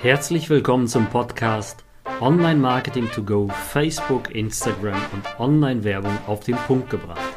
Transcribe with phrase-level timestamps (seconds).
[0.00, 1.84] Herzlich willkommen zum Podcast
[2.20, 7.34] Online Marketing to Go, Facebook, Instagram und Online-Werbung auf den Punkt gebracht.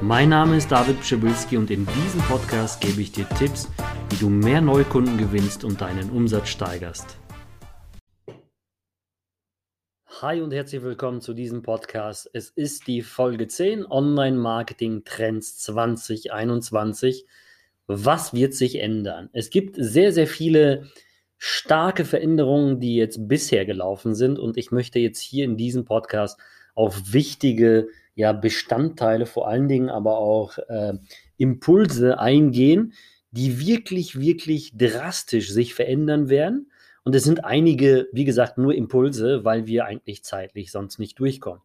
[0.00, 3.68] Mein Name ist David Pschibilski und in diesem Podcast gebe ich dir Tipps,
[4.10, 7.18] wie du mehr Neukunden gewinnst und deinen Umsatz steigerst.
[10.20, 12.30] Hi und herzlich willkommen zu diesem Podcast.
[12.32, 17.26] Es ist die Folge 10 Online Marketing Trends 2021.
[17.88, 19.30] Was wird sich ändern?
[19.32, 20.86] Es gibt sehr, sehr viele
[21.38, 24.38] starke Veränderungen, die jetzt bisher gelaufen sind.
[24.38, 26.38] Und ich möchte jetzt hier in diesem Podcast
[26.74, 30.94] auf wichtige ja, Bestandteile, vor allen Dingen aber auch äh,
[31.36, 32.94] Impulse eingehen,
[33.30, 36.70] die wirklich, wirklich drastisch sich verändern werden.
[37.02, 41.60] Und es sind einige, wie gesagt, nur Impulse, weil wir eigentlich zeitlich sonst nicht durchkommen.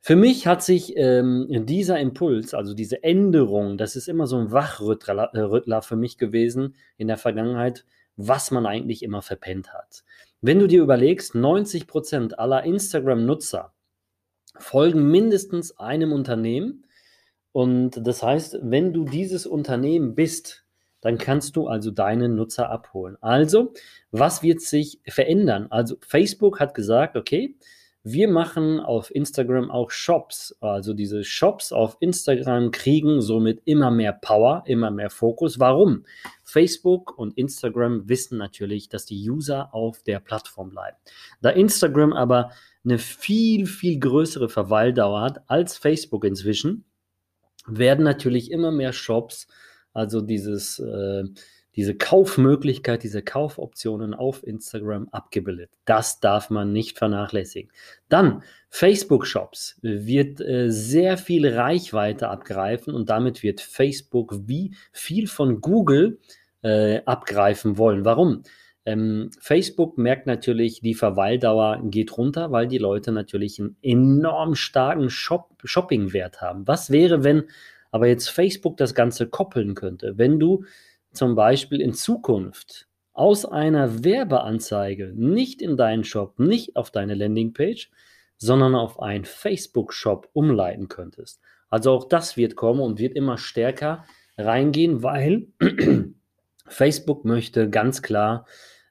[0.00, 4.50] Für mich hat sich ähm, dieser Impuls, also diese Änderung, das ist immer so ein
[4.50, 7.84] Wachrüttler äh, für mich gewesen in der Vergangenheit,
[8.18, 10.04] was man eigentlich immer verpennt hat.
[10.42, 13.72] Wenn du dir überlegst, 90% aller Instagram-Nutzer
[14.58, 16.84] folgen mindestens einem Unternehmen.
[17.52, 20.64] Und das heißt, wenn du dieses Unternehmen bist,
[21.00, 23.16] dann kannst du also deine Nutzer abholen.
[23.20, 23.72] Also,
[24.10, 25.68] was wird sich verändern?
[25.70, 27.56] Also, Facebook hat gesagt, okay,
[28.02, 30.56] wir machen auf Instagram auch Shops.
[30.60, 35.58] Also diese Shops auf Instagram kriegen somit immer mehr Power, immer mehr Fokus.
[35.58, 36.04] Warum?
[36.48, 40.96] Facebook und Instagram wissen natürlich, dass die User auf der Plattform bleiben.
[41.42, 42.52] Da Instagram aber
[42.84, 46.86] eine viel, viel größere Verweildauer hat als Facebook inzwischen,
[47.66, 49.46] werden natürlich immer mehr Shops,
[49.92, 51.24] also dieses äh,
[51.78, 55.70] diese Kaufmöglichkeit, diese Kaufoptionen auf Instagram abgebildet.
[55.84, 57.70] Das darf man nicht vernachlässigen.
[58.08, 65.28] Dann Facebook Shops wird äh, sehr viel Reichweite abgreifen und damit wird Facebook wie viel
[65.28, 66.18] von Google
[66.64, 68.04] äh, abgreifen wollen.
[68.04, 68.42] Warum?
[68.84, 75.10] Ähm, Facebook merkt natürlich, die Verweildauer geht runter, weil die Leute natürlich einen enorm starken
[75.10, 76.66] Shop Shopping-Wert haben.
[76.66, 77.44] Was wäre, wenn
[77.92, 80.18] aber jetzt Facebook das Ganze koppeln könnte?
[80.18, 80.64] Wenn du
[81.18, 87.90] zum Beispiel in Zukunft aus einer Werbeanzeige nicht in deinen Shop, nicht auf deine Landingpage,
[88.36, 91.40] sondern auf einen Facebook-Shop umleiten könntest.
[91.68, 94.04] Also auch das wird kommen und wird immer stärker
[94.36, 95.48] reingehen, weil
[96.68, 98.46] Facebook möchte ganz klar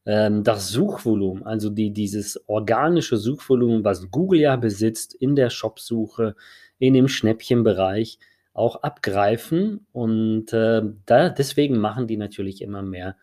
[0.05, 6.35] ähm, das Suchvolumen, also die, dieses organische Suchvolumen, was Google ja besitzt in der Shopsuche,
[6.77, 8.19] in dem Schnäppchenbereich,
[8.57, 9.85] auch abgreifen.
[9.91, 13.16] Und äh, da, deswegen machen die natürlich immer mehr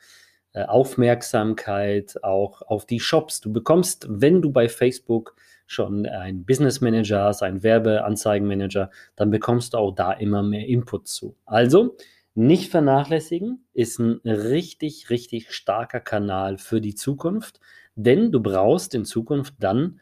[0.52, 3.40] äh, Aufmerksamkeit auch auf die Shops.
[3.40, 5.36] Du bekommst, wenn du bei Facebook
[5.66, 11.08] schon einen Business Manager hast, einen Werbeanzeigenmanager, dann bekommst du auch da immer mehr Input
[11.08, 11.36] zu.
[11.46, 11.96] Also
[12.34, 17.60] nicht vernachlässigen, ist ein richtig, richtig starker Kanal für die Zukunft,
[17.94, 20.00] denn du brauchst in Zukunft dann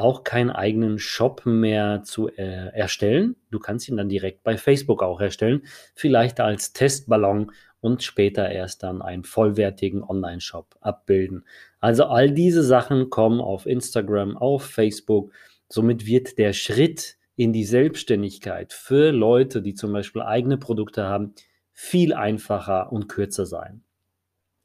[0.00, 3.36] auch keinen eigenen Shop mehr zu äh, erstellen.
[3.50, 5.62] Du kannst ihn dann direkt bei Facebook auch erstellen,
[5.94, 11.44] vielleicht als Testballon und später erst dann einen vollwertigen Online-Shop abbilden.
[11.80, 15.32] Also all diese Sachen kommen auf Instagram, auf Facebook.
[15.68, 21.34] Somit wird der Schritt in die Selbstständigkeit für Leute, die zum Beispiel eigene Produkte haben,
[21.72, 23.82] viel einfacher und kürzer sein.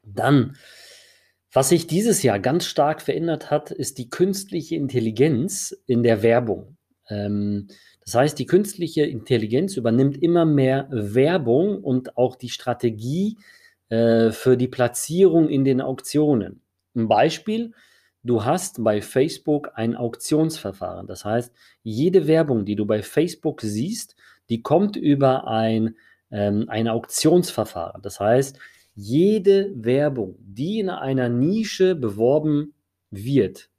[0.03, 0.57] Dann
[1.55, 6.75] was sich dieses Jahr ganz stark verändert hat, ist die künstliche Intelligenz in der Werbung.
[7.09, 7.69] Ähm,
[8.03, 13.37] das heißt, die künstliche Intelligenz übernimmt immer mehr Werbung und auch die Strategie
[13.87, 16.61] äh, für die Platzierung in den Auktionen.
[16.93, 17.71] Ein Beispiel,
[18.21, 21.07] du hast bei Facebook ein Auktionsverfahren.
[21.07, 24.17] Das heißt, jede Werbung, die du bei Facebook siehst,
[24.49, 25.95] die kommt über ein,
[26.31, 28.01] ähm, ein Auktionsverfahren.
[28.01, 28.59] Das heißt,
[28.95, 32.73] jede Werbung, die in einer Nische beworben
[33.11, 33.69] wird,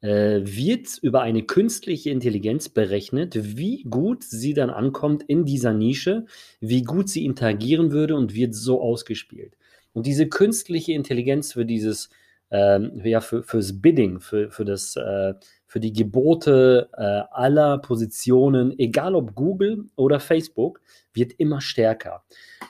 [0.00, 6.26] äh, wird über eine künstliche Intelligenz berechnet, wie gut sie dann ankommt in dieser Nische,
[6.60, 9.56] wie gut sie interagieren würde und wird so ausgespielt.
[9.92, 12.10] Und diese künstliche Intelligenz für dieses,
[12.50, 15.34] ähm, ja, für, fürs Bidding, für, für, das, äh,
[15.66, 20.80] für die Gebote äh, aller Positionen, egal ob Google oder Facebook,
[21.12, 22.24] wird immer stärker.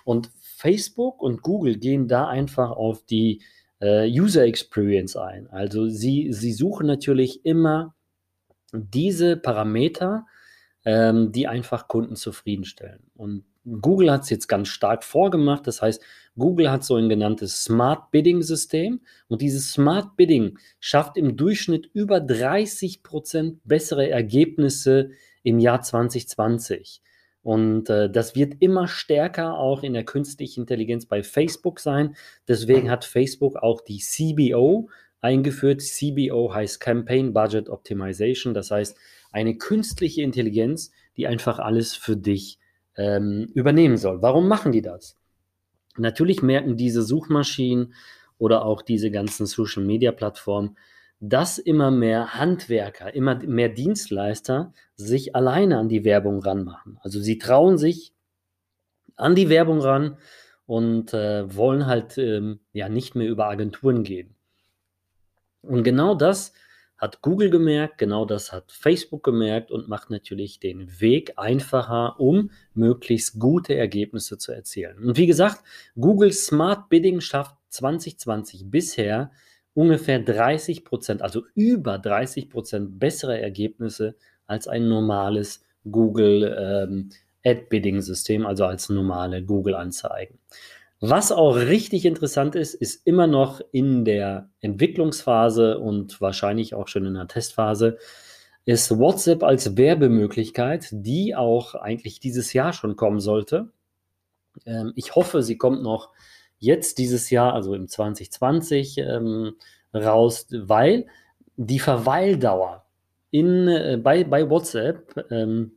[0.05, 0.31] Und
[0.61, 3.43] Facebook und Google gehen da einfach auf die
[3.81, 5.49] äh, User Experience ein.
[5.49, 7.95] Also sie, sie suchen natürlich immer
[8.73, 10.27] diese Parameter,
[10.85, 13.01] ähm, die einfach Kunden zufriedenstellen.
[13.15, 13.45] Und
[13.81, 15.67] Google hat es jetzt ganz stark vorgemacht.
[15.67, 16.03] Das heißt,
[16.37, 21.91] Google hat so ein genanntes Smart Bidding System und dieses Smart Bidding schafft im Durchschnitt
[21.95, 25.11] über 30 Prozent bessere Ergebnisse
[25.43, 27.03] im Jahr 2020.
[27.43, 32.17] Und äh, das wird immer stärker auch in der künstlichen Intelligenz bei Facebook sein.
[32.47, 34.91] Deswegen hat Facebook auch die CBO
[35.21, 35.81] eingeführt.
[35.81, 38.53] CBO heißt Campaign Budget Optimization.
[38.53, 38.97] Das heißt,
[39.33, 42.59] eine künstliche Intelligenz, die einfach alles für dich
[42.97, 44.21] ähm, übernehmen soll.
[44.21, 45.17] Warum machen die das?
[45.97, 47.95] Natürlich merken diese Suchmaschinen
[48.39, 50.77] oder auch diese ganzen Social-Media-Plattformen,
[51.21, 56.99] dass immer mehr Handwerker, immer mehr Dienstleister sich alleine an die Werbung ranmachen.
[57.03, 58.15] Also sie trauen sich
[59.17, 60.17] an die Werbung ran
[60.65, 64.35] und äh, wollen halt ähm, ja nicht mehr über Agenturen gehen.
[65.63, 66.55] Und genau das
[66.97, 72.51] hat Google gemerkt, genau das hat Facebook gemerkt und macht natürlich den Weg einfacher, um
[72.75, 74.99] möglichst gute Ergebnisse zu erzielen.
[75.05, 75.63] Und wie gesagt,
[75.99, 79.31] Google Smart Bidding schafft 2020 bisher
[79.75, 87.11] ungefähr 30 Prozent, also über 30 Prozent bessere Ergebnisse als ein normales Google ähm,
[87.45, 90.39] Ad-Bidding-System, also als normale Google-Anzeigen.
[91.01, 97.07] Was auch richtig interessant ist, ist immer noch in der Entwicklungsphase und wahrscheinlich auch schon
[97.07, 97.97] in der Testphase,
[98.67, 103.71] ist WhatsApp als Werbemöglichkeit, die auch eigentlich dieses Jahr schon kommen sollte.
[104.67, 106.11] Ähm, ich hoffe, sie kommt noch
[106.61, 109.55] jetzt dieses Jahr, also im 2020, ähm,
[109.93, 111.07] raus, weil
[111.57, 112.85] die Verweildauer
[113.31, 115.73] in, äh, bei, bei WhatsApp ähm,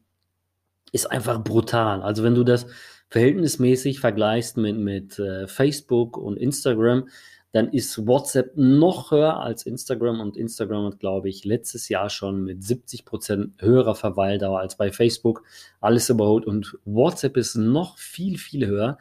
[0.91, 2.01] ist einfach brutal.
[2.01, 2.67] Also wenn du das
[3.09, 7.07] verhältnismäßig vergleichst mit, mit äh, Facebook und Instagram,
[7.51, 12.43] dann ist WhatsApp noch höher als Instagram und Instagram hat, glaube ich, letztes Jahr schon
[12.43, 15.43] mit 70 Prozent höherer Verweildauer als bei Facebook
[15.79, 18.97] alles überholt und WhatsApp ist noch viel, viel höher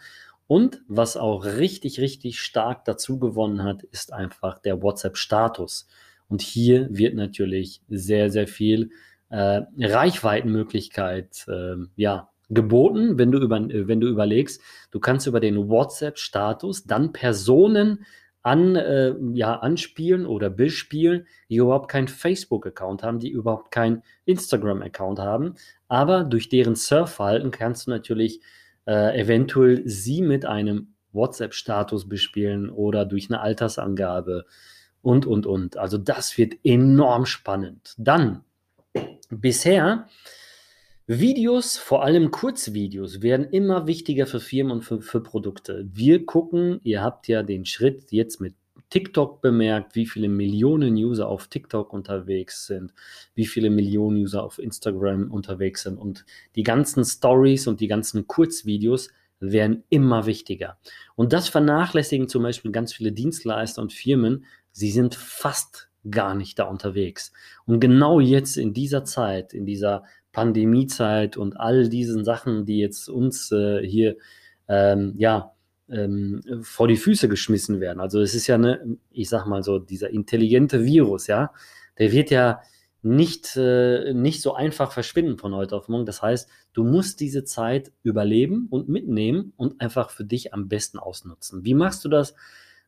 [0.46, 5.88] und was auch richtig, richtig stark dazu gewonnen hat, ist einfach der WhatsApp-Status.
[6.28, 8.90] Und hier wird natürlich sehr, sehr viel
[9.30, 14.60] äh, Reichweitenmöglichkeit äh, ja, geboten, wenn du, über, wenn du überlegst,
[14.90, 18.04] du kannst über den WhatsApp-Status dann Personen
[18.42, 25.20] an, äh, ja, anspielen oder bespielen, die überhaupt keinen Facebook-Account haben, die überhaupt keinen Instagram-Account
[25.20, 25.54] haben.
[25.88, 28.40] Aber durch deren Surfverhalten kannst du natürlich
[28.86, 34.46] äh, eventuell sie mit einem WhatsApp-Status bespielen oder durch eine Altersangabe
[35.02, 35.76] und, und, und.
[35.76, 37.94] Also das wird enorm spannend.
[37.98, 38.44] Dann,
[39.30, 40.08] bisher,
[41.06, 45.86] Videos, vor allem Kurzvideos, werden immer wichtiger für Firmen und für, für Produkte.
[45.92, 48.54] Wir gucken, ihr habt ja den Schritt jetzt mit
[48.92, 52.92] TikTok bemerkt, wie viele Millionen User auf TikTok unterwegs sind,
[53.34, 58.26] wie viele Millionen User auf Instagram unterwegs sind und die ganzen Stories und die ganzen
[58.26, 59.08] Kurzvideos
[59.40, 60.76] werden immer wichtiger.
[61.16, 64.44] Und das vernachlässigen zum Beispiel ganz viele Dienstleister und Firmen.
[64.72, 67.32] Sie sind fast gar nicht da unterwegs.
[67.64, 73.08] Und genau jetzt in dieser Zeit, in dieser Pandemiezeit und all diesen Sachen, die jetzt
[73.08, 74.18] uns äh, hier
[74.68, 75.54] ähm, ja
[75.88, 78.00] ähm, vor die Füße geschmissen werden.
[78.00, 81.52] Also es ist ja eine, ich sag mal so, dieser intelligente Virus, ja,
[81.98, 82.60] der wird ja
[83.02, 86.06] nicht, äh, nicht so einfach verschwinden von heute auf morgen.
[86.06, 90.98] Das heißt, du musst diese Zeit überleben und mitnehmen und einfach für dich am besten
[90.98, 91.64] ausnutzen.
[91.64, 92.34] Wie machst du das?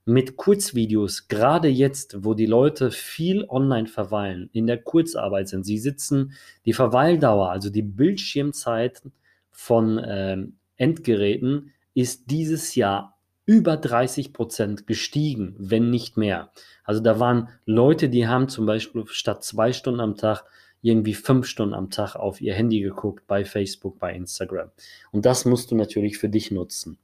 [0.06, 5.78] Mit Kurzvideos, gerade jetzt, wo die Leute viel online verweilen, in der Kurzarbeit sind, sie
[5.78, 6.34] sitzen,
[6.66, 9.02] die Verweildauer, also die Bildschirmzeit
[9.50, 16.50] von ähm, Endgeräten ist dieses Jahr über 30 Prozent gestiegen, wenn nicht mehr.
[16.82, 20.44] Also da waren Leute, die haben zum Beispiel statt zwei Stunden am Tag
[20.84, 24.70] irgendwie fünf Stunden am Tag auf ihr Handy geguckt, bei Facebook, bei Instagram.
[25.12, 26.98] Und das musst du natürlich für dich nutzen.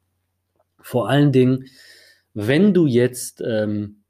[0.79, 1.65] Vor allen Dingen,
[2.35, 4.03] wenn du jetzt, ähm,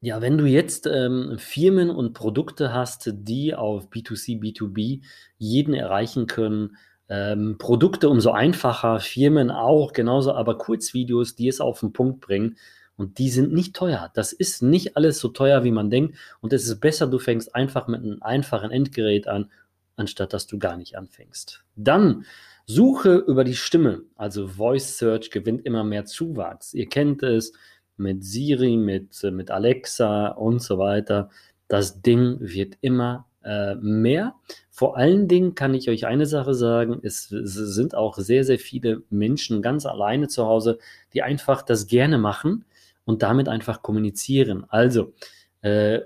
[0.00, 5.02] ja, wenn du jetzt ähm, Firmen und Produkte hast, die auf B2C, B2B
[5.36, 6.76] jeden erreichen können,
[7.08, 12.56] ähm, Produkte umso einfacher, Firmen auch genauso, aber Kurzvideos, die es auf den Punkt bringen.
[12.96, 14.10] Und die sind nicht teuer.
[14.14, 16.16] Das ist nicht alles so teuer, wie man denkt.
[16.40, 19.50] Und es ist besser, du fängst einfach mit einem einfachen Endgerät an,
[19.96, 21.64] anstatt dass du gar nicht anfängst.
[21.76, 22.24] Dann
[22.66, 24.02] Suche über die Stimme.
[24.16, 26.74] Also Voice Search gewinnt immer mehr Zuwachs.
[26.74, 27.52] Ihr kennt es
[27.96, 31.30] mit Siri, mit, mit Alexa und so weiter.
[31.68, 34.34] Das Ding wird immer äh, mehr.
[34.70, 38.58] Vor allen Dingen kann ich euch eine Sache sagen, es, es, sind auch sehr, sehr
[38.58, 40.78] viele Menschen ganz alleine zu Hause,
[41.14, 42.66] die einfach das gerne machen
[43.06, 44.66] und damit einfach kommunizieren.
[44.68, 45.14] Also,
[45.62, 46.00] äh,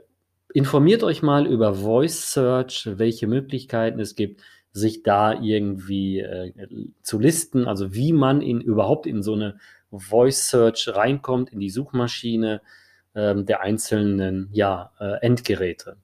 [0.54, 6.52] informiert euch mal über Voice Search, welche Möglichkeiten es gibt, sich da irgendwie äh,
[7.02, 9.58] zu listen, also wie man in, überhaupt in so eine
[9.90, 12.62] Voice Search reinkommt, in die Suchmaschine
[13.14, 15.96] äh, der einzelnen ja, äh, Endgeräte.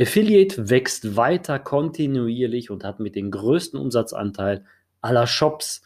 [0.00, 4.64] Affiliate wächst weiter kontinuierlich und hat mit dem größten Umsatzanteil
[5.00, 5.82] aller Shops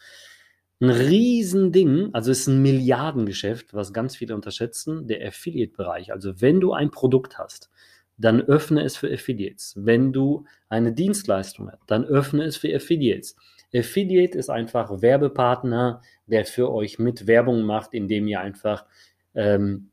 [0.79, 6.11] ein Riesending, also ist ein Milliardengeschäft, was ganz viele unterschätzen, der Affiliate-Bereich.
[6.11, 7.71] Also wenn du ein Produkt hast,
[8.17, 9.73] dann öffne es für Affiliates.
[9.77, 13.35] Wenn du eine Dienstleistung hast, dann öffne es für Affiliates.
[13.73, 18.85] Affiliate ist einfach Werbepartner, der für euch mit Werbung macht, indem ihr einfach
[19.35, 19.89] ähm,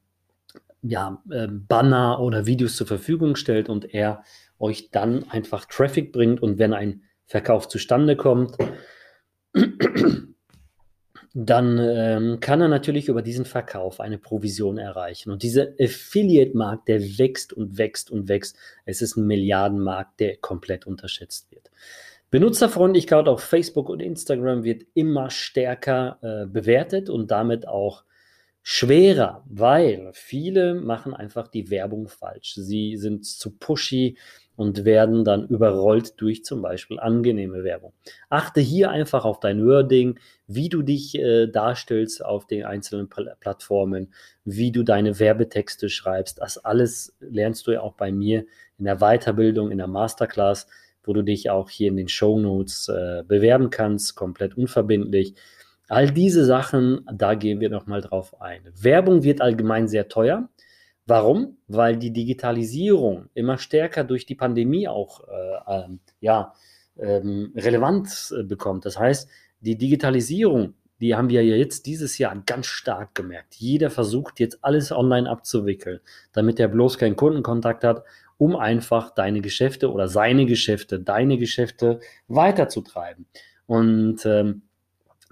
[0.84, 4.22] ja, äh, Banner oder Videos zur Verfügung stellt und er
[4.58, 8.56] euch dann einfach Traffic bringt und wenn ein Verkauf zustande kommt,
[11.34, 15.30] dann ähm, kann er natürlich über diesen Verkauf eine Provision erreichen.
[15.30, 18.56] Und dieser Affiliate-Markt, der wächst und wächst und wächst.
[18.84, 21.70] Es ist ein Milliardenmarkt, der komplett unterschätzt wird.
[22.30, 28.04] Benutzerfreundlichkeit auf Facebook und Instagram wird immer stärker äh, bewertet und damit auch
[28.66, 32.54] schwerer, weil viele machen einfach die Werbung falsch.
[32.54, 34.16] Sie sind zu pushy
[34.56, 37.92] und werden dann überrollt durch zum Beispiel angenehme Werbung.
[38.30, 43.36] Achte hier einfach auf dein Wording, wie du dich äh, darstellst auf den einzelnen Pl
[43.38, 44.14] Plattformen,
[44.46, 46.40] wie du deine Werbetexte schreibst.
[46.40, 48.46] Das alles lernst du ja auch bei mir
[48.78, 50.68] in der Weiterbildung, in der Masterclass,
[51.02, 55.34] wo du dich auch hier in den Show Notes äh, bewerben kannst, komplett unverbindlich.
[55.88, 58.62] All diese Sachen, da gehen wir nochmal drauf ein.
[58.80, 60.48] Werbung wird allgemein sehr teuer.
[61.06, 61.58] Warum?
[61.68, 65.88] Weil die Digitalisierung immer stärker durch die Pandemie auch äh, äh,
[66.20, 66.54] ja,
[66.98, 68.86] ähm, Relevanz äh, bekommt.
[68.86, 69.28] Das heißt,
[69.60, 73.54] die Digitalisierung, die haben wir ja jetzt dieses Jahr ganz stark gemerkt.
[73.56, 76.00] Jeder versucht jetzt alles online abzuwickeln,
[76.32, 78.04] damit er bloß keinen Kundenkontakt hat,
[78.38, 83.26] um einfach deine Geschäfte oder seine Geschäfte, deine Geschäfte weiterzutreiben.
[83.66, 84.62] Und ähm,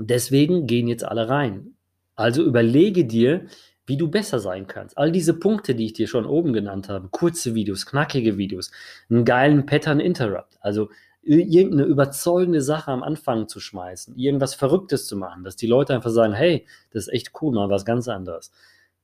[0.07, 1.75] Deswegen gehen jetzt alle rein.
[2.15, 3.47] Also überlege dir,
[3.87, 4.97] wie du besser sein kannst.
[4.97, 8.71] All diese Punkte, die ich dir schon oben genannt habe, kurze Videos, knackige Videos,
[9.11, 10.89] einen geilen Pattern Interrupt, also
[11.23, 16.11] irgendeine überzeugende Sache am Anfang zu schmeißen, irgendwas Verrücktes zu machen, dass die Leute einfach
[16.11, 18.51] sagen, hey, das ist echt cool, mal was ganz anderes.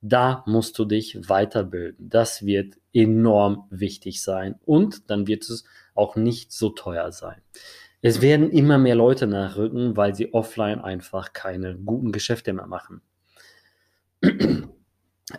[0.00, 2.08] Da musst du dich weiterbilden.
[2.08, 5.64] Das wird enorm wichtig sein und dann wird es
[5.94, 7.40] auch nicht so teuer sein.
[8.00, 13.02] Es werden immer mehr Leute nachrücken, weil sie offline einfach keine guten Geschäfte mehr machen.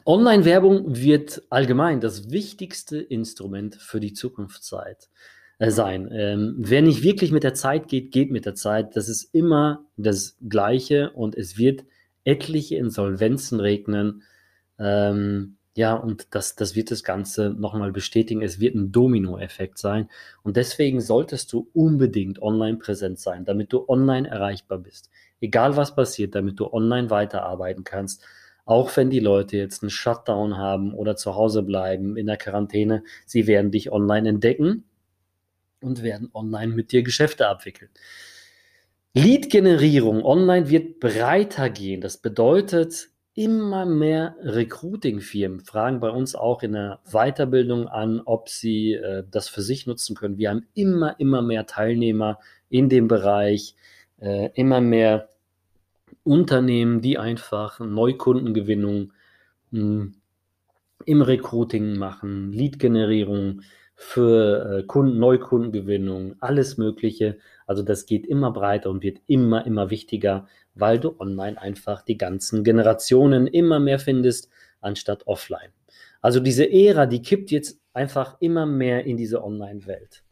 [0.05, 5.09] Online-Werbung wird allgemein das wichtigste Instrument für die Zukunftszeit
[5.57, 6.09] äh, sein.
[6.11, 8.95] Ähm, wer nicht wirklich mit der Zeit geht, geht mit der Zeit.
[8.95, 11.85] Das ist immer das Gleiche und es wird
[12.23, 14.23] etliche Insolvenzen regnen.
[14.77, 18.41] Ähm, ja, und das, das wird das Ganze nochmal bestätigen.
[18.41, 20.09] Es wird ein Dominoeffekt sein.
[20.43, 25.09] Und deswegen solltest du unbedingt online präsent sein, damit du online erreichbar bist.
[25.39, 28.25] Egal was passiert, damit du online weiterarbeiten kannst.
[28.65, 33.05] Auch wenn die Leute jetzt einen Shutdown haben oder zu Hause bleiben in der Quarantäne,
[33.25, 34.83] sie werden dich online entdecken
[35.79, 37.89] und werden online mit dir Geschäfte abwickeln.
[39.13, 42.01] Lead-Generierung online wird breiter gehen.
[42.01, 48.95] Das bedeutet, immer mehr Recruiting-Firmen fragen bei uns auch in der Weiterbildung an, ob sie
[48.95, 50.37] äh, das für sich nutzen können.
[50.37, 53.75] Wir haben immer, immer mehr Teilnehmer in dem Bereich,
[54.19, 55.29] äh, immer mehr
[56.25, 59.13] Unternehmen, die einfach Neukundengewinnung
[59.71, 60.15] mh, hm,
[61.05, 63.61] im Recruiting machen, Lead-Generierung
[64.01, 67.37] für äh, Kunden, Neukundengewinnung, alles Mögliche.
[67.67, 72.17] Also das geht immer breiter und wird immer, immer wichtiger, weil du online einfach die
[72.17, 75.73] ganzen Generationen immer mehr findest, anstatt offline.
[76.21, 80.23] Also diese Ära, die kippt jetzt einfach immer mehr in diese Online-Welt.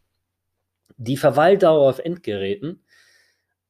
[0.95, 2.85] Die Verweildauer auf Endgeräten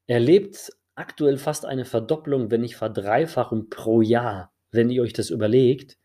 [0.05, 5.97] erlebt aktuell fast eine Verdopplung, wenn nicht Verdreifachung pro Jahr, wenn ihr euch das überlegt.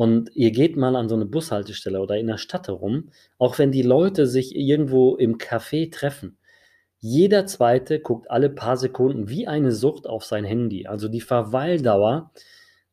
[0.00, 3.70] Und ihr geht mal an so eine Bushaltestelle oder in der Stadt herum, auch wenn
[3.70, 6.38] die Leute sich irgendwo im Café treffen,
[7.00, 10.86] jeder zweite guckt alle paar Sekunden wie eine Sucht auf sein Handy.
[10.86, 12.30] Also die Verweildauer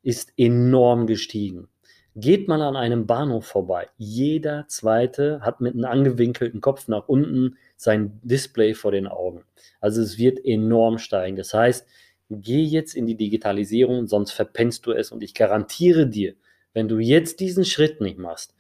[0.04, 1.70] ist enorm gestiegen.
[2.14, 3.88] Geht mal an einem Bahnhof vorbei.
[3.96, 9.46] Jeder zweite hat mit einem angewinkelten Kopf nach unten sein Display vor den Augen.
[9.80, 11.38] Also es wird enorm steigen.
[11.38, 11.88] Das heißt,
[12.30, 15.14] geh jetzt in die Digitalisierung, sonst verpennst du es.
[15.14, 16.36] Und ich garantiere dir,
[16.78, 18.54] wenn du jetzt diesen Schritt nicht machst,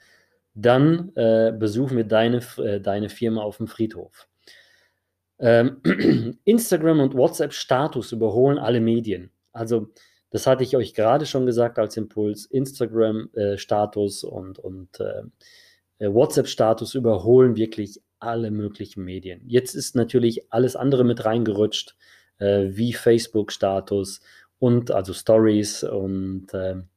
[0.55, 4.27] dann äh, besuchen wir deine, äh, deine Firma auf dem Friedhof.
[5.37, 5.81] Ähm,
[6.43, 9.29] Instagram und WhatsApp-Status überholen alle Medien.
[9.51, 9.89] Also,
[10.31, 12.47] das hatte ich euch gerade schon gesagt als Impuls.
[12.47, 15.21] Instagram-Status äh, und, und äh,
[15.99, 19.43] äh, WhatsApp-Status überholen wirklich alle möglichen Medien.
[19.45, 21.95] Jetzt ist natürlich alles andere mit reingerutscht,
[22.39, 24.21] äh, wie Facebook-Status
[24.57, 26.89] und also Stories und ähm,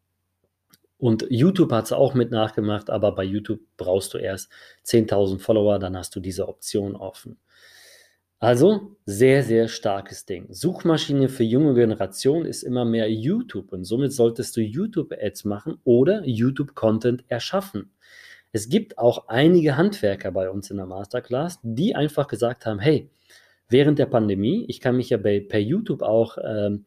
[1.01, 4.53] Und YouTube hat es auch mit nachgemacht, aber bei YouTube brauchst du erst
[4.85, 7.39] 10.000 Follower, dann hast du diese Option offen.
[8.39, 10.47] Also sehr, sehr starkes Ding.
[10.51, 16.23] Suchmaschine für junge Generation ist immer mehr YouTube und somit solltest du YouTube-Ads machen oder
[16.27, 17.93] YouTube-Content erschaffen.
[18.53, 23.11] Es gibt auch einige Handwerker bei uns in der Masterclass, die einfach gesagt haben, hey,
[23.71, 26.85] während der Pandemie, ich kann mich ja bei, per YouTube auch ähm,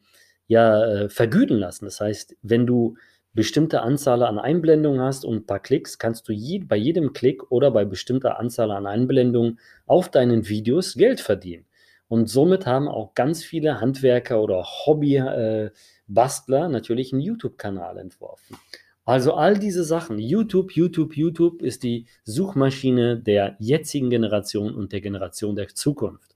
[0.48, 1.86] ja, äh, vergüten lassen.
[1.86, 2.96] Das heißt, wenn du
[3.34, 7.52] bestimmte Anzahl an Einblendungen hast und ein paar Klicks, kannst du je, bei jedem Klick
[7.52, 11.66] oder bei bestimmter Anzahl an Einblendungen auf deinen Videos Geld verdienen.
[12.08, 18.58] Und somit haben auch ganz viele Handwerker oder Hobbybastler äh, natürlich einen YouTube-Kanal entworfen.
[19.06, 25.02] Also all diese Sachen, YouTube, YouTube, YouTube ist die Suchmaschine der jetzigen Generation und der
[25.02, 26.36] Generation der Zukunft.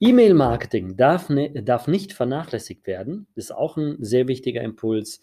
[0.00, 5.20] E-Mail-Marketing darf, ne, darf nicht vernachlässigt werden, ist auch ein sehr wichtiger Impuls.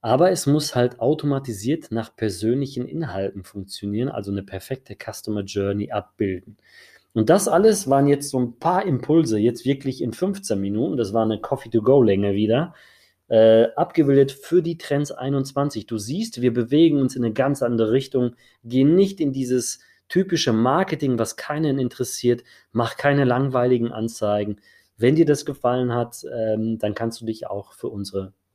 [0.00, 6.56] Aber es muss halt automatisiert nach persönlichen Inhalten funktionieren, also eine perfekte Customer Journey abbilden.
[7.12, 11.14] Und das alles waren jetzt so ein paar Impulse, jetzt wirklich in 15 Minuten, das
[11.14, 12.74] war eine Coffee-to-Go-Länge wieder,
[13.28, 15.86] äh, abgebildet für die Trends 21.
[15.86, 20.52] Du siehst, wir bewegen uns in eine ganz andere Richtung, gehen nicht in dieses typische
[20.52, 24.60] Marketing, was keinen interessiert, mach keine langweiligen Anzeigen.
[24.96, 28.32] Wenn dir das gefallen hat, ähm, dann kannst du dich auch für unsere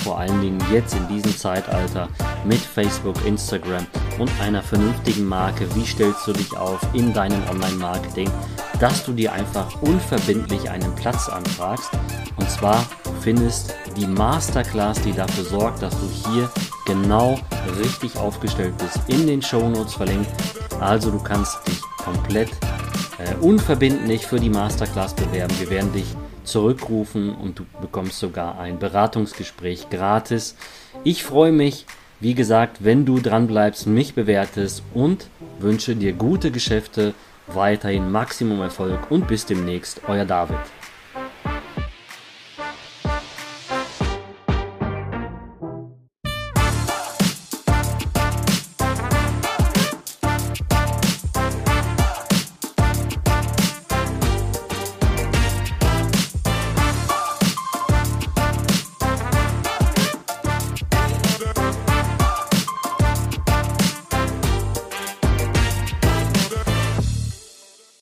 [0.00, 2.08] vor allen Dingen jetzt in diesem Zeitalter
[2.44, 3.86] mit Facebook, Instagram
[4.18, 8.30] und einer vernünftigen Marke, wie stellst du dich auf in deinem Online-Marketing,
[8.78, 11.90] dass du dir einfach unverbindlich einen Platz anfragst.
[12.36, 12.84] Und zwar
[13.20, 16.50] findest die Masterclass, die dafür sorgt, dass du hier
[16.86, 17.38] genau
[17.78, 20.30] richtig aufgestellt bist, in den Show Notes verlinkt.
[20.80, 22.50] Also du kannst dich komplett
[23.18, 25.54] äh, unverbindlich für die Masterclass bewerben.
[25.58, 26.16] Wir werden dich
[26.50, 30.56] zurückrufen und du bekommst sogar ein Beratungsgespräch gratis.
[31.04, 31.86] Ich freue mich,
[32.20, 37.14] wie gesagt, wenn du dran bleibst, mich bewertest und wünsche dir gute Geschäfte,
[37.46, 40.58] weiterhin Maximum Erfolg und bis demnächst, euer David.